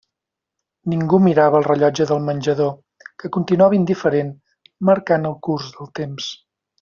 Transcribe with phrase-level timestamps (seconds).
[0.93, 2.71] Ningú mirava el rellotge del menjador,
[3.23, 4.33] que continuava indiferent
[4.93, 6.31] marcant el curs del temps.